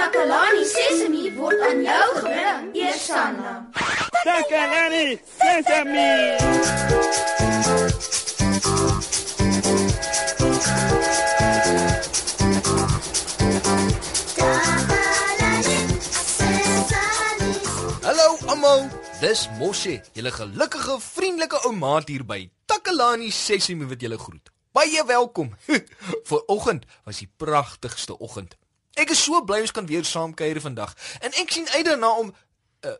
Takalani 0.00 0.64
Sesemi 0.64 1.22
word 1.36 1.60
aan 1.60 1.82
jou 1.84 2.04
gebring, 2.16 2.68
Eersanna. 2.72 3.50
Takalani 4.24 5.18
Sesemi. 5.36 6.12
Hallo 18.00 18.28
almal, 18.46 18.88
dis 19.20 19.48
Moshe, 19.58 20.00
julle 20.16 20.32
gelukkige, 20.32 20.96
vriendelike 21.10 21.60
ou 21.66 21.74
maat 21.76 22.08
hier 22.08 22.24
by 22.24 22.46
Takalani 22.64 23.28
Sesimi 23.28 23.90
wat 23.92 24.00
julle 24.00 24.16
groet. 24.16 24.48
Baie 24.72 25.04
welkom. 25.04 25.52
Vanoggend 26.30 26.88
was 27.04 27.20
die 27.20 27.28
pragtigste 27.36 28.16
oggend. 28.16 28.56
Ek 29.00 29.12
is 29.14 29.22
so 29.24 29.40
bly 29.48 29.62
ons 29.64 29.72
kan 29.72 29.86
weer 29.88 30.04
saam 30.04 30.34
kuier 30.36 30.60
vandag 30.60 30.92
en 31.24 31.36
ek 31.40 31.52
sien 31.54 31.68
uit 31.72 31.84
daarna 31.86 32.10
om 32.20 32.30
uh, 32.30 32.96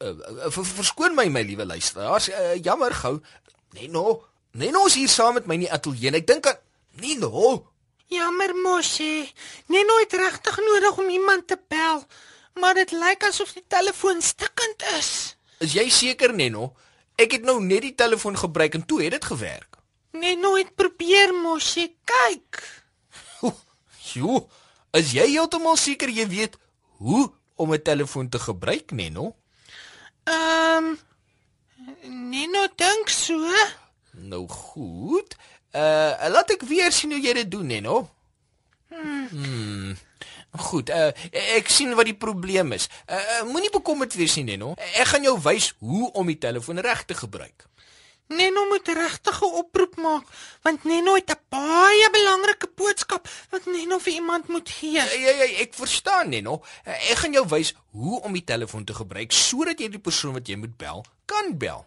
uh, 0.00 0.08
uh, 0.08 0.50
ver, 0.54 0.64
verskoon 0.78 1.16
my 1.18 1.28
my 1.28 1.42
liewe 1.44 1.66
luisteraars. 1.68 2.30
Uh, 2.32 2.54
jammer 2.62 2.94
gou. 3.02 3.18
Neno, 3.76 4.22
Neno 4.52 4.86
is 4.88 4.96
hier 5.00 5.08
saam 5.08 5.36
met 5.38 5.46
my 5.48 5.56
in 5.60 5.66
die 5.66 5.72
ateljee. 5.72 6.12
Ek 6.16 6.26
dink 6.28 6.48
aan 6.48 6.60
Neno. 7.00 7.58
Jammer 8.12 8.52
Moshi. 8.64 9.24
Neno 9.72 9.98
het 10.02 10.12
regtig 10.12 10.58
nodig 10.60 10.98
om 11.00 11.08
iemand 11.08 11.46
te 11.48 11.56
bel, 11.68 12.02
maar 12.60 12.76
dit 12.76 12.92
lyk 12.92 13.24
asof 13.28 13.54
die 13.56 13.64
telefoon 13.68 14.20
stikkend 14.20 14.84
is. 14.98 15.12
Is 15.64 15.76
jy 15.78 15.86
seker 15.88 16.34
Neno? 16.36 16.74
Ek 17.16 17.38
het 17.38 17.46
nou 17.48 17.58
net 17.64 17.86
die 17.86 17.94
telefoon 17.96 18.36
gebruik 18.36 18.76
en 18.76 18.84
toe 18.88 19.02
het 19.04 19.16
dit 19.16 19.30
gewerk. 19.32 19.78
Neno 20.12 20.56
het 20.58 20.74
probeer 20.76 21.32
Moshi, 21.32 21.86
kyk. 22.04 22.60
Jo, 24.12 24.42
is 24.96 25.12
jy 25.16 25.26
heeltemal 25.34 25.76
seker 25.80 26.10
jy 26.12 26.26
weet 26.28 26.58
hoe 27.00 27.30
om 27.56 27.72
'n 27.72 27.82
telefoon 27.82 28.28
te 28.28 28.38
gebruik, 28.38 28.90
Neno? 28.90 29.36
Ehm 30.24 30.84
um, 30.84 30.98
Neno 32.30 32.66
dink 32.76 33.08
so. 33.08 33.38
Nou 34.12 34.48
goed. 34.48 35.36
Uh 35.72 36.28
laat 36.28 36.50
ek 36.50 36.62
weer 36.68 36.92
sien 36.92 37.10
hoe 37.10 37.20
jy 37.20 37.32
dit 37.32 37.50
doen, 37.50 37.66
Neno. 37.66 38.10
Hmm. 38.88 39.96
Goed, 40.68 40.90
uh 40.92 41.10
ek 41.56 41.68
sien 41.72 41.94
wat 41.96 42.04
die 42.04 42.18
probleem 42.18 42.72
is. 42.76 42.88
Uh 43.08 43.42
moenie 43.48 43.72
bekommerd 43.72 44.14
wees 44.14 44.36
nie, 44.36 44.44
Neno. 44.44 44.74
Ek 44.76 45.14
gaan 45.14 45.24
jou 45.24 45.38
wys 45.40 45.72
hoe 45.80 46.10
om 46.12 46.26
die 46.26 46.38
telefoon 46.38 46.78
reg 46.84 47.04
te 47.08 47.14
gebruik. 47.14 47.66
Neno 48.36 48.66
moet 48.68 48.88
regtig 48.88 49.40
'n 49.42 49.54
oproep 49.62 49.96
maak, 49.96 50.24
want 50.62 50.84
Neno 50.84 51.14
het 51.14 51.30
'n 51.30 51.40
baie 51.48 52.10
belangrike 52.10 52.68
boodskap 52.74 53.28
wat 53.50 53.66
Neno 53.66 53.98
vir 53.98 54.12
iemand 54.12 54.48
moet 54.48 54.68
gee. 54.68 54.92
Ja, 54.92 55.04
ja, 55.04 55.30
ja, 55.30 55.46
ek 55.64 55.74
verstaan, 55.74 56.28
Neno. 56.28 56.62
Uh, 56.86 57.10
ek 57.10 57.16
gaan 57.16 57.32
jou 57.32 57.46
wys 57.48 57.74
hoe 57.90 58.20
om 58.20 58.32
die 58.32 58.44
telefoon 58.44 58.84
te 58.84 58.94
gebruik 58.94 59.32
sodat 59.32 59.78
jy 59.78 59.88
die 59.88 59.98
persoon 59.98 60.32
wat 60.32 60.48
jy 60.48 60.56
moet 60.56 60.76
bel, 60.76 61.04
kan 61.24 61.58
bel. 61.58 61.86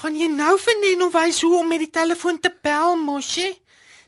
Gaan 0.00 0.16
jy 0.16 0.26
nou 0.26 0.58
vir 0.58 0.76
Neno 0.80 1.10
wys 1.10 1.40
hoe 1.40 1.58
om 1.58 1.68
met 1.68 1.78
die 1.78 1.90
telefoon 1.90 2.40
te 2.40 2.54
bel, 2.62 2.96
Moshi? 2.96 3.62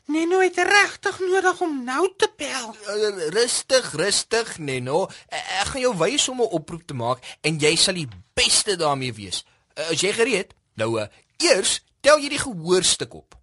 Neno 0.05 0.39
het 0.39 0.57
regtig 0.57 1.19
nodig 1.19 1.61
om 1.61 1.83
nou 1.83 2.13
te 2.17 2.29
bel. 2.37 2.75
Uh, 2.87 3.27
rustig, 3.33 3.91
rustig, 3.91 4.57
Neno. 4.57 5.05
Uh, 5.05 5.39
ek 5.61 5.71
gaan 5.73 5.81
jou 5.81 5.93
wys 5.97 6.25
hoe 6.25 6.35
om 6.35 6.41
'n 6.41 6.53
oproep 6.59 6.85
te 6.85 6.93
maak 6.93 7.37
en 7.41 7.57
jy 7.57 7.75
sal 7.75 7.93
die 7.93 8.09
beste 8.33 8.75
daarmee 8.75 9.13
wees. 9.13 9.45
Uh, 9.73 9.91
is 9.91 10.01
jy 10.01 10.13
gereed? 10.13 10.53
Nou, 10.75 11.01
uh, 11.01 11.07
eers 11.45 11.79
tel 12.05 12.21
jy 12.21 12.29
die 12.35 12.41
gehoorstuk 12.41 13.13
op. 13.17 13.35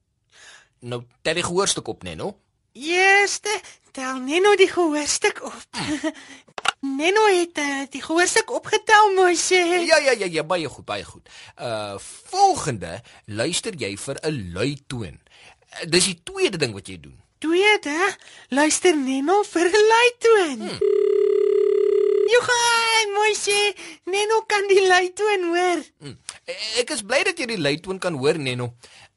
Nou, 0.83 1.03
tel 1.23 1.39
die 1.39 1.47
gehoorstuk 1.47 1.89
op, 1.89 2.03
Neno. 2.07 2.37
Eerste, 2.73 3.53
tel 3.93 4.19
Neno 4.23 4.55
die 4.57 4.71
gehoorstuk 4.71 5.43
op. 5.47 5.83
Neno 6.99 7.27
het 7.31 7.59
uh, 7.63 7.83
die 7.91 8.03
gehoorstuk 8.03 8.51
opgetel, 8.51 9.13
Moshi. 9.15 9.61
Ja, 9.87 9.99
ja, 10.03 10.15
ja, 10.19 10.27
ja, 10.27 10.43
baie 10.43 10.69
goed, 10.69 10.85
baie 10.85 11.05
goed. 11.05 11.29
Uh 11.55 11.95
volgende, 12.33 13.01
luister 13.27 13.77
jy 13.79 13.95
vir 13.97 14.19
'n 14.23 14.51
lui 14.55 14.75
toon. 14.87 15.21
Uh, 15.21 15.87
dis 15.87 16.11
die 16.11 16.19
tweede 16.23 16.59
ding 16.59 16.75
wat 16.75 16.89
jy 16.91 16.99
doen. 17.01 17.19
Tweede, 17.39 17.99
luister 18.49 18.97
Neno 18.97 19.43
vir 19.43 19.71
'n 19.71 19.87
luitoon. 19.95 20.59
Hmm. 20.59 20.79
Johan, 22.33 23.15
Moshi, 23.15 23.75
Neno 24.05 24.43
kan 24.47 24.67
die 24.67 24.87
luitoon 24.87 25.43
hoor. 25.55 25.81
Hmm. 25.99 26.19
Ek 26.45 26.91
is 26.91 27.05
bly 27.07 27.21
dat 27.23 27.39
jy 27.39 27.47
die 27.53 27.61
luitoon 27.61 28.01
kan 28.03 28.17
hoor, 28.19 28.39
Neno. 28.39 28.73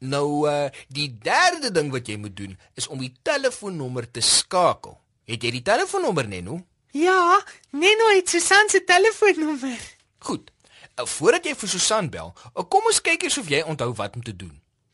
Nou 0.05 0.45
uh 0.49 0.69
die 0.93 1.09
derde 1.09 1.71
ding 1.73 1.89
wat 1.93 2.07
jy 2.07 2.19
moet 2.21 2.35
doen 2.37 2.53
is 2.77 2.87
om 2.87 3.01
die 3.01 3.13
telefoonnommer 3.25 4.05
te 4.11 4.21
skakel. 4.21 4.99
Het 5.25 5.47
jy 5.47 5.55
die 5.57 5.65
telefoonnommer, 5.65 6.27
Neno? 6.29 6.59
Ja, 6.93 7.41
Neno 7.71 8.11
het 8.13 8.29
Susan 8.29 8.69
se 8.69 8.83
telefoonnommer. 8.83 9.79
Goed. 10.19 10.51
Uh, 10.95 11.05
voordat 11.05 11.49
jy 11.49 11.55
vir 11.57 11.69
Susan 11.69 12.07
bel, 12.13 12.29
uh, 12.53 12.63
kom 12.71 12.85
ons 12.87 13.01
kyk 13.03 13.25
eers 13.25 13.39
of 13.41 13.49
jy 13.51 13.63
onthou 13.67 13.89
wat 13.97 14.15
om 14.15 14.23
te 14.23 14.35
doen. 14.35 14.53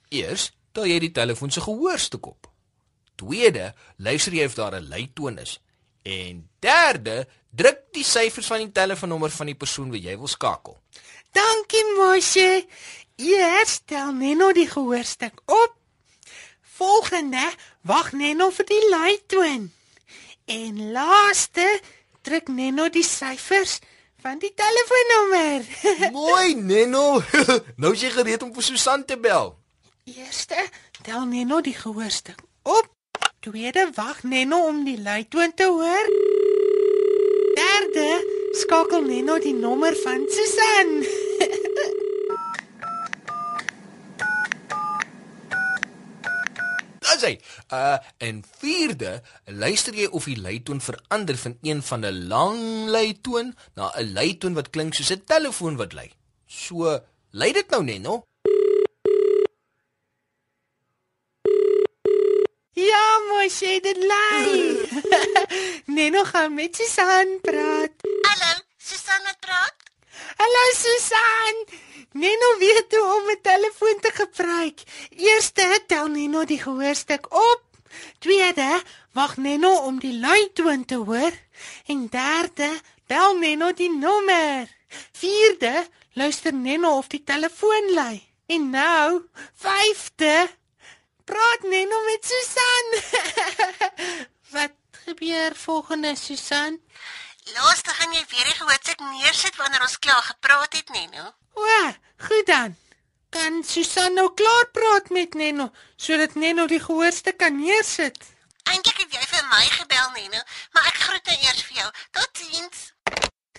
Eers 0.09 0.47
tel 0.73 0.87
jy 0.87 0.97
die 1.03 1.11
telefoon 1.13 1.51
se 1.51 1.61
gehoorstuk 1.61 2.31
op. 2.31 2.47
Tweede, 3.21 3.73
luister 4.01 4.33
jy 4.33 4.47
of 4.49 4.55
daar 4.55 4.79
'n 4.79 4.87
luitoon 4.87 5.37
is. 5.37 5.59
En 6.01 6.47
derde, 6.59 7.27
druk 7.51 7.83
die 7.93 8.03
syfers 8.03 8.47
van 8.47 8.63
die 8.63 8.71
telefoonnommer 8.71 9.29
van 9.29 9.45
die 9.45 9.55
persoon 9.55 9.91
wat 9.91 10.01
jy 10.01 10.17
wil 10.17 10.27
skakel. 10.27 10.79
Dankie, 11.31 11.85
Moshe. 11.97 12.65
Eers 13.15 13.79
tel 13.85 14.13
Neno 14.13 14.51
die 14.51 14.67
gehoorstuk 14.67 15.41
op. 15.45 15.75
Volgende, 16.61 17.51
wag 17.81 18.11
Neno 18.11 18.49
vir 18.49 18.65
die 18.65 18.89
luitoon. 18.89 19.71
En 20.45 20.91
laaste, 20.91 21.67
druk 22.25 22.47
Neno 22.47 22.89
die 22.89 23.05
syfers 23.05 23.79
van 24.21 24.39
die 24.41 24.53
telefoonnommer. 24.53 25.67
Mooi, 26.17 26.55
Neno. 26.55 27.21
nou 27.81 27.93
is 27.93 28.01
jy 28.01 28.11
gereed 28.17 28.43
om 28.43 28.53
vir 28.55 28.65
Susan 28.71 29.05
te 29.05 29.17
bel. 29.17 29.53
Eerste, 30.09 30.57
tel 31.05 31.25
Neno 31.29 31.61
die 31.61 31.77
gehoorstuk 31.77 32.41
op. 32.63 32.89
Tweede, 33.41 33.87
wag 33.95 34.23
Neno 34.23 34.65
om 34.67 34.83
die 34.85 34.99
luitoon 35.01 35.53
te 35.53 35.69
hoor. 35.69 36.11
Derde, 37.57 38.09
skakel 38.53 39.05
Neno 39.07 39.39
die 39.39 39.53
nommer 39.53 39.95
van 40.03 40.25
Susan. 40.29 40.89
Hy, 47.21 47.35
uh 47.69 47.97
en 48.17 48.39
vierde, 48.57 49.19
luister 49.45 49.93
jy 49.93 50.07
of 50.09 50.25
die 50.25 50.39
luitoon 50.41 50.81
verander 50.81 51.37
van 51.37 51.53
een 51.61 51.83
van 51.85 52.05
'n 52.05 52.27
lang 52.27 52.89
luitoon 52.89 53.53
na 53.75 53.91
'n 53.93 54.13
luitoon 54.13 54.57
wat 54.57 54.69
klink 54.73 54.93
soos 54.93 55.13
'n 55.13 55.23
telefoon 55.25 55.77
wat 55.77 55.93
lui. 55.93 56.09
So, 56.47 56.99
lui 57.31 57.51
dit 57.53 57.69
nou 57.69 57.83
net, 57.83 58.01
no? 58.01 58.25
Ja, 62.73 63.05
Moshe, 63.29 63.79
dit 63.81 63.97
lui. 63.97 64.89
Neno 65.95 66.23
gaan 66.23 66.53
met 66.53 66.75
Susan 66.75 67.39
praat. 67.41 68.00
Susan 68.91 69.23
wat 69.23 69.39
praat? 69.39 69.75
Hallo 70.35 70.63
Susan. 70.75 71.55
Neno 72.11 72.47
weet 72.59 72.95
hoe 72.95 73.07
om 73.15 73.29
'n 73.31 73.41
telefoon 73.41 73.99
te 74.01 74.11
gebruik. 74.13 74.79
Eerste 75.09 75.83
tel 75.87 76.07
Neno 76.07 76.43
die 76.45 76.61
gehoorstuk 76.61 77.25
op. 77.33 77.61
Tweede, 78.19 78.81
wag 79.11 79.37
Neno 79.37 79.71
om 79.87 79.99
die 79.99 80.19
luitoon 80.19 80.85
te 80.85 80.95
hoor. 80.95 81.31
En 81.85 82.07
derde, 82.09 82.69
bel 83.07 83.37
Neno 83.37 83.73
die 83.73 83.91
nommer. 83.91 84.67
Vierde, 85.11 85.87
luister 86.13 86.53
Neno 86.53 86.97
of 86.97 87.07
die 87.07 87.23
telefoon 87.23 87.93
lui. 87.93 88.17
En 88.45 88.69
nou, 88.69 89.21
vyfde, 89.55 90.49
praat 91.23 91.61
Neno 91.61 92.03
met 92.09 92.23
Susan. 92.31 92.85
Wat 94.55 94.75
gebeur 95.05 95.55
volgende 95.55 96.15
Susan? 96.15 96.79
Laaste 97.49 97.89
gaan 97.89 98.11
jy 98.13 98.21
weer 98.29 98.45
die 98.45 98.53
gehoorstuk 98.53 98.99
neersit 99.01 99.55
wanneer 99.57 99.81
ons 99.81 99.97
klaar 99.99 100.21
gepraat 100.21 100.75
het, 100.77 100.89
Neno. 100.93 101.31
O, 101.57 101.93
goed 102.27 102.45
dan. 102.45 102.75
Kan 103.33 103.63
Susan 103.65 104.13
nou 104.13 104.27
klaar 104.37 104.67
praat 104.75 105.09
met 105.09 105.33
Neno 105.33 105.71
sodat 105.97 106.35
Neno 106.35 106.67
die 106.67 106.79
gehoorstuk 106.79 107.39
kan 107.41 107.57
neersit? 107.57 108.19
Eintlik 108.69 109.01
het 109.01 109.17
jy 109.17 109.25
vir 109.31 109.47
my 109.49 109.63
gebel, 109.73 110.11
Neno, 110.19 110.43
maar 110.75 110.85
ek 110.91 111.01
groet 111.01 111.31
nou 111.31 111.37
eers 111.47 111.63
vir 111.65 111.81
jou. 111.81 111.89
Totsiens. 112.13 112.83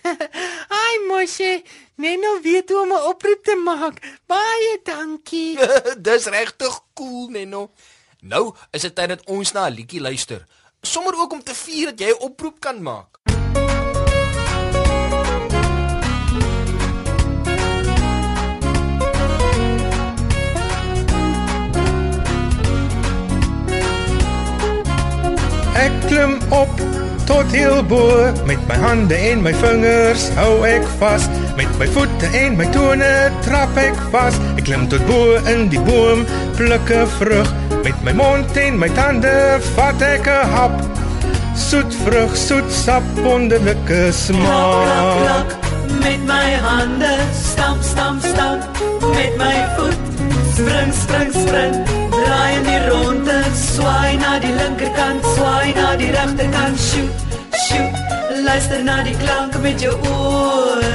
Ai 0.83 0.95
Moshe, 1.09 1.53
Neno 1.97 2.37
weet 2.47 2.71
hoe 2.71 2.81
om 2.85 2.95
'n 2.95 3.07
oproep 3.11 3.45
te 3.45 3.57
maak. 3.57 3.99
Baie 4.31 4.79
dankie. 4.85 5.59
Dis 6.07 6.31
regtig 6.31 6.81
cool, 6.95 7.29
Neno. 7.35 7.73
Nou 8.21 8.55
is 8.71 8.87
dit 8.87 8.95
tyd 8.95 9.09
dat 9.09 9.27
ons 9.27 9.53
na 9.53 9.67
'n 9.67 9.75
liedjie 9.75 10.01
luister. 10.01 10.47
Sommer 10.83 11.19
ook 11.19 11.33
om 11.33 11.43
te 11.43 11.55
vier 11.55 11.91
dat 11.91 11.99
jy 11.99 12.15
'n 12.15 12.23
oproep 12.31 12.61
kan 12.61 12.83
maak. 12.83 13.42
Ek 26.63 26.77
klim 26.77 26.87
op. 26.87 27.01
Tot 27.27 27.53
heel 27.53 27.83
bo 27.87 28.33
met 28.47 28.59
my 28.69 28.75
hande 28.75 29.15
en 29.15 29.43
my 29.43 29.53
vingers 29.55 30.29
hou 30.37 30.65
ek 30.67 30.85
vas 30.99 31.29
met 31.57 31.71
my 31.79 31.87
voete 31.95 32.27
en 32.35 32.57
my 32.59 32.67
tone 32.75 33.31
trap 33.47 33.77
ek 33.79 33.97
vas 34.11 34.35
ek 34.57 34.65
klim 34.67 34.89
tot 34.91 35.05
bo 35.07 35.39
in 35.51 35.69
die 35.71 35.81
boom 35.81 36.27
pluk 36.57 36.91
'n 36.91 37.07
vrug. 37.19 37.49
Met 37.85 37.99
my 38.03 38.13
mond 38.13 38.57
en 38.57 38.79
my 38.79 38.89
tande 38.89 39.61
vat 39.75 40.03
ek 40.03 40.27
'n 40.27 40.51
hap. 40.55 40.75
Soet 41.55 41.95
vrug 42.05 42.37
soet 42.37 42.69
sap 42.71 43.03
wonderlike 43.23 44.13
smaak. 44.13 45.57
Met 46.03 46.23
my 46.27 46.49
hande. 46.67 47.15
Stamp 47.33 47.83
stamp 47.83 48.23
stamp 48.23 48.63
met 49.15 49.37
my 49.37 49.59
voet. 49.77 50.01
Spring 50.55 50.93
spring 50.93 51.33
spring 51.33 51.75
draai 52.11 52.57
in 52.57 52.65
die 52.65 52.83
ronde 52.89 53.32
die 54.41 54.53
linkerkant 54.57 55.25
swaai 55.35 55.75
na 55.77 55.97
die 56.01 56.11
regterkant 56.15 56.79
shoot 56.81 57.27
shoot 57.67 58.39
luister 58.47 58.85
na 58.85 59.03
die 59.07 59.17
klanke 59.25 59.59
met 59.67 59.83
jou 59.83 59.93
oor 60.13 60.87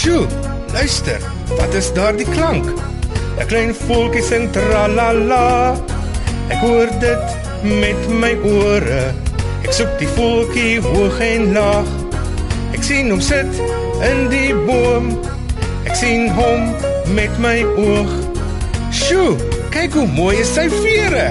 Sjoe, 0.00 0.24
luister, 0.72 1.20
wat 1.58 1.74
is 1.76 1.90
daardie 1.92 2.28
klank? 2.32 2.64
'n 3.40 3.46
Klein 3.50 3.74
voeltjie 3.74 4.22
sing 4.24 4.46
tralala. 4.52 5.76
Ek 6.48 6.60
hoor 6.64 6.88
dit 7.04 7.26
met 7.80 8.08
my 8.22 8.32
ore. 8.48 9.02
Ek 9.64 9.72
soek 9.76 9.92
die 10.00 10.08
voeltjie 10.16 10.80
hoog 10.84 11.20
en 11.24 11.52
laag. 11.56 11.88
Ek 12.76 12.82
sien 12.84 13.10
hom 13.12 13.20
sit 13.20 13.60
in 14.08 14.28
die 14.32 14.52
boom. 14.66 15.12
Ek 15.84 15.96
sien 16.00 16.28
hom 16.36 16.68
met 17.16 17.38
my 17.44 17.60
oog. 17.76 18.12
Sjoe, 18.88 19.36
kyk 19.70 19.94
hoe 19.94 20.06
mooi 20.06 20.36
is 20.42 20.50
sy 20.54 20.66
vere. 20.82 21.30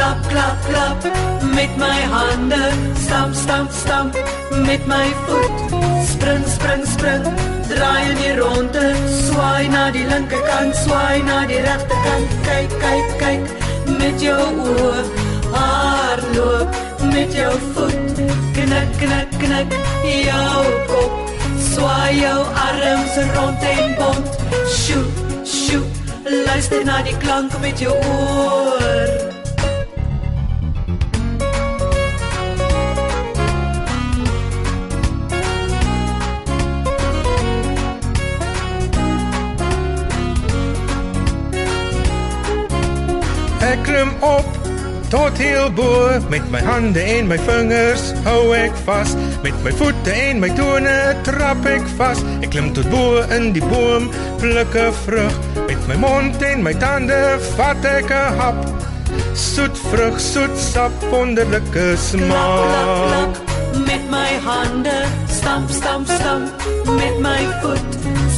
klap 0.00 0.18
klap 0.30 0.58
klap 0.68 1.06
met 1.54 1.76
my 1.78 2.00
hande. 2.14 2.62
Stamp 3.04 3.34
stamp 3.34 3.70
stamp 3.72 4.14
met 4.66 4.86
my 4.86 5.06
voet. 5.26 5.58
Spring 6.12 6.44
spring 6.54 6.84
spring 6.86 7.24
draai 7.70 8.10
in 8.10 8.16
die 8.22 8.34
ronde. 8.40 8.86
Swaai 9.26 9.68
na 9.74 9.90
die 9.96 10.06
linkerkant 10.12 10.74
swaai 10.82 11.22
na 11.28 11.44
die 11.50 11.60
regterkant 11.66 12.36
kyk 12.48 12.76
kyk 12.84 13.14
kyk 13.22 13.44
met 14.00 14.22
jou 14.26 14.42
oë 14.72 15.04
hardloop 15.54 16.82
met 17.14 17.40
jou 17.42 17.54
voet. 17.72 18.26
Knik 18.58 19.00
knik 19.02 19.40
knik 19.44 19.80
jou 20.26 20.66
kop. 20.92 21.34
Swaai 21.70 22.20
jou 22.20 22.38
arms 22.68 23.18
rond 23.34 23.72
en 23.74 23.98
bond 23.98 24.39
sjoe 24.70 25.04
sjoe 25.44 25.84
luister 26.46 26.84
na 26.84 27.02
die 27.02 27.16
klank 27.16 27.58
met 27.60 27.80
jou 27.80 27.94
oor. 27.94 29.10
Ek 43.70 43.82
klim 43.86 44.14
op 44.20 44.69
tot 45.10 45.38
heel 45.38 45.70
bo 45.74 46.20
met 46.30 46.50
my 46.50 46.60
hande 46.62 47.02
en 47.02 47.26
my 47.26 47.38
vingers 47.46 48.12
hou 48.26 48.52
ek 48.54 48.76
vas 48.86 49.16
met 49.42 49.56
my 49.64 49.72
voete 49.80 50.14
en 50.14 50.38
my 50.42 50.50
tone 50.54 50.94
trap 51.26 51.66
ek 51.66 51.88
vas 51.98 52.22
ek 52.38 52.52
klim 52.54 52.70
tot 52.76 52.86
bo 52.92 53.18
in 53.36 53.50
die 53.56 53.64
boom 53.72 54.06
pluk 54.42 54.76
'n 54.78 54.94
vrug 55.02 55.34
met 55.66 55.82
my 55.90 55.98
mond 56.06 56.42
en 56.50 56.62
my 56.62 56.74
tande 56.84 57.18
vat 57.56 57.84
ek 57.84 58.10
'n 58.10 58.38
hap. 58.38 58.58
Soet 59.34 59.76
vrug 59.90 60.20
soet 60.20 60.54
sap 60.72 60.92
wonderlike 61.10 61.70
klap 61.74 61.98
smaak 62.06 63.06
klap 63.10 63.32
met 63.86 64.04
my 64.10 64.30
hande 64.46 64.98
stamp 65.26 65.70
stamp 65.70 66.06
stamp 66.06 66.50
met 66.86 67.16
my 67.20 67.42
voet. 67.60 67.90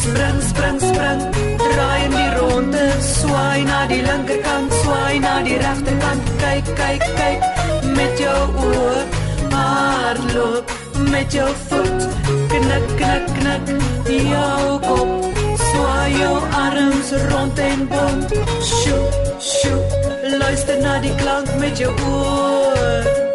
Spring 0.03 0.41
spring 0.51 0.79
spring 0.81 1.21
draai 1.59 2.05
in 2.05 2.15
die 2.17 2.31
ronde 2.39 2.85
swaai 3.01 3.65
na 3.65 3.87
die 3.93 4.03
linkerkant 4.09 4.73
swaai 4.83 5.19
na 5.25 5.35
die 5.47 5.59
regterkant 5.67 6.32
kyk 6.53 6.69
kyk 6.77 7.05
kyk 7.17 7.43
met 7.97 8.19
jou 8.21 8.41
oë 8.61 9.05
hardloop 9.55 10.75
met 11.09 11.33
jou 11.33 11.49
voet 11.69 12.05
knik 12.53 12.93
knik 12.99 13.33
knik 13.39 13.73
jou 14.29 14.77
kop 14.85 15.33
swaai 15.65 16.13
jou 16.19 16.37
arms 16.61 17.17
rond 17.33 17.65
en 17.71 17.89
bond 17.97 18.39
sjoe 18.69 19.03
sjoe. 19.41 19.83
Luister 20.39 20.81
na 20.85 21.01
die 21.01 21.17
klank 21.25 21.49
met 21.61 21.81
jou 21.81 21.93
oë 22.13 23.32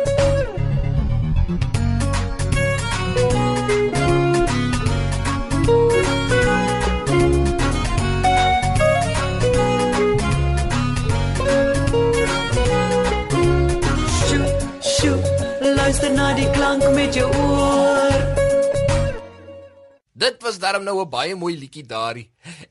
Dit 20.18 20.42
was 20.42 20.58
darm 20.58 20.84
nou 20.84 21.02
'n 21.02 21.10
baie 21.10 21.36
mooi 21.36 21.58
liedjie 21.58 21.86
daarin. 21.86 22.30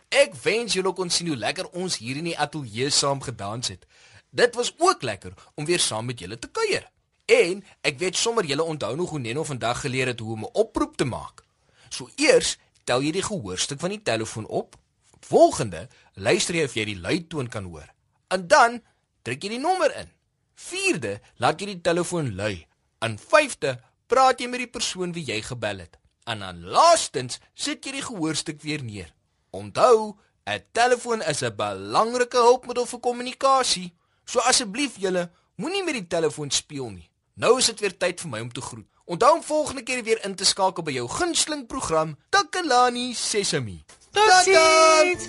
Ek 0.08 0.34
wens 0.34 0.72
julle 0.72 0.92
kon 0.92 1.10
sien 1.10 1.26
hoe 1.26 1.36
lekker 1.36 1.68
ons 1.70 1.96
hier 1.96 2.16
in 2.16 2.24
die 2.24 2.38
ateljee 2.38 2.90
saam 2.90 3.20
gedans 3.22 3.68
het. 3.68 3.86
Dit 4.30 4.54
was 4.54 4.74
ook 4.78 5.02
lekker 5.02 5.32
om 5.54 5.64
weer 5.64 5.78
saam 5.78 6.06
met 6.06 6.18
julle 6.18 6.38
te 6.38 6.48
kuier. 6.48 6.90
En 7.24 7.64
ek 7.80 7.98
weet 7.98 8.16
sommer 8.16 8.44
julle 8.44 8.62
onthou 8.62 8.96
nog 8.96 9.10
hoe 9.10 9.18
Neno 9.18 9.44
vandag 9.44 9.80
geleer 9.80 10.06
het 10.06 10.20
hoe 10.20 10.32
om 10.32 10.44
'n 10.44 10.50
oproep 10.52 10.96
te 10.96 11.04
maak. 11.04 11.44
So 11.88 12.08
eers 12.16 12.58
tel 12.84 13.02
jy 13.02 13.12
die 13.12 13.22
gehoorstuk 13.22 13.80
van 13.80 13.90
die 13.90 14.02
telefoon 14.02 14.46
op. 14.46 14.76
Volgende, 15.20 15.88
luister 16.14 16.54
jy 16.54 16.64
of 16.64 16.74
jy 16.74 16.84
die 16.84 17.00
luitoon 17.00 17.48
kan 17.48 17.64
hoor. 17.64 17.92
En 18.28 18.46
dan 18.46 18.82
druk 19.22 19.42
jy 19.42 19.48
die 19.48 19.58
nommer 19.58 19.96
in. 19.96 20.10
Vierde, 20.54 21.20
laat 21.36 21.60
jy 21.60 21.66
die 21.66 21.80
telefoon 21.80 22.34
lui. 22.34 22.66
En 22.98 23.18
vyfde, 23.18 23.80
praat 24.06 24.40
jy 24.40 24.48
met 24.48 24.58
die 24.58 24.70
persoon 24.70 25.12
wie 25.12 25.24
jy 25.24 25.42
gebel 25.42 25.78
het. 25.78 25.98
En 26.26 26.42
dan 26.42 26.64
laastens 26.64 27.38
sit 27.54 27.84
jy 27.86 27.92
die 28.00 28.06
gehoorstuk 28.06 28.62
weer 28.62 28.82
neer. 28.82 29.12
Onthou, 29.54 30.16
'n 30.44 30.64
telefoon 30.72 31.22
is 31.22 31.42
'n 31.42 31.56
belangrike 31.56 32.36
hulpmiddel 32.36 32.86
vir 32.86 33.00
kommunikasie. 33.00 33.94
So 34.24 34.38
asseblief 34.38 34.98
julle, 34.98 35.30
moenie 35.56 35.84
met 35.84 35.94
die 35.94 36.06
telefoon 36.06 36.50
speel 36.50 36.90
nie. 36.90 37.10
Nou 37.34 37.58
is 37.58 37.66
dit 37.66 37.80
weer 37.80 37.96
tyd 37.96 38.20
vir 38.20 38.30
my 38.30 38.40
om 38.40 38.52
te 38.52 38.60
groet. 38.60 38.86
Onthou 39.04 39.34
om 39.34 39.42
volgende 39.42 39.82
keer 39.82 40.02
weer 40.02 40.24
in 40.24 40.34
te 40.34 40.44
skakel 40.44 40.82
by 40.82 40.92
jou 40.92 41.08
gunsteling 41.08 41.66
program 41.66 42.16
Takalani 42.28 43.14
Sesemi. 43.14 43.84
Totsiens. 44.10 45.28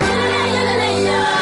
Leia, 0.00 0.76
Leia. 0.78 1.39